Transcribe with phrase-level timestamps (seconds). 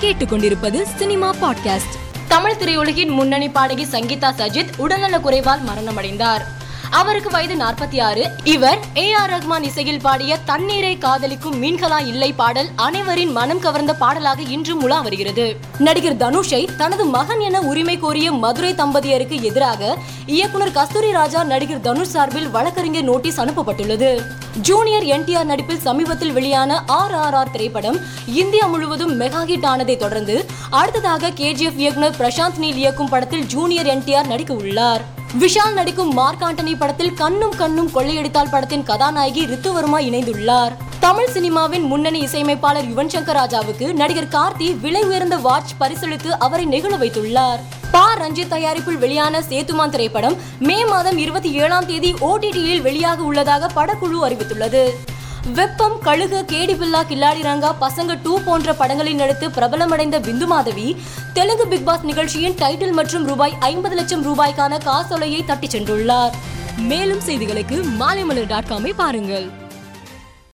[0.00, 1.94] கேட்டுக்கொண்டிருப்பது cinema podcast.
[2.28, 6.40] Tamil திரையுலகின் முன்னணி பாடகி சங்கீதா சஜித் உடல்நல குறைவால் மரணமடைந்தார்.
[6.98, 8.30] அவருக்கு வயது நாற்பத்தி ஆறு.
[8.44, 14.42] இவர் ஏ ஆர் ரஹ்மான் இசையில் பாடிய தண்ணீரை காதலிக்கும் மீன்களா இல்லை பாடல் அனைவரின் மனம் கவர்ந்த பாடலாக
[14.42, 15.56] இன்றும் உலா வருகிறது.
[15.78, 19.96] நடிகர் தனுஷை தனது மகன் என உரிமை கோரிய மதுரை தம்பதியருக்கு எதிராக
[20.26, 24.22] இயக்குனர் கஸ்தூரி ராஜா நடிகர் தனுஷ் சார்பில் வழக்கறிஞர் நோட்டீஸ் அனுப்பப்பட்டுள்ளது.
[24.62, 30.46] ஜூனியர் என்டிஆர் நடிப்பில் சமீபத்தில் வெளியான ஆர் ஆர் ஆர் திரைப்படம் இந்தியா முழுவதும் மெகா ஹிட் ஆனதை தொடர்ந்து
[30.70, 35.04] அடுத்ததாக கேஜிஎஃப் இயக்குனர் பிரசாந்த் நீல் இயக்கும் படத்தில் ஜூனியர் என்டிஆர் நடிக்க உள்ளார்
[35.38, 40.72] விஷால் நடிக்கும் மார்க் ஆண்டனி படத்தில் கண்ணும் கண்ணும் கொள்ளையடித்தால் படத்தின் கதாநாயகி ரித்துவர்மா இணைந்துள்ளார்.
[41.00, 46.98] தமிழ் சினிமாவின் முன்னணி இசையமைப்பாளர் யுவன் சங்கர் ராஜாவுக்கு நடிகர் கார்த்தி விலை உயர்ந்த வாட்ச் பரிசளித்து அவரை நெகிழ
[46.98, 47.58] வைத்துள்ளார்.
[47.92, 48.16] பா.
[48.16, 54.88] ரஞ்சித் தயாரிப்பில் வெளியான சேத்துமான் திரைப்படம் மே மாதம் இருபத்தி ஏழாம் தேதி ஓடிடியில் வெளியாக உள்ளதாக படக்குழு அறிவித்துள்ளது.
[55.46, 60.96] வெப்பம் கழுகு கேடிபில்லா கில்லாடி ரங்கா பசங்க டூ போன்ற படங்களில் நடித்து பிரபலமடைந்த பிந்து மாதவி
[61.32, 66.30] தெலுங்கு பிக் பாஸ் நிகழ்ச்சியின் டைட்டில் மற்றும் ரூபாய் ஐம்பது லட்சம் ரூபாய்க்கான காசோலையை தட்டிச் சென்றுள்ளார்.
[66.76, 69.59] மேலும் செய்திகளுக்கு மாலைமலர் டாட் காமை பாருங்கள்.